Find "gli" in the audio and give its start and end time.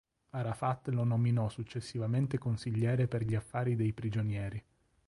3.23-3.35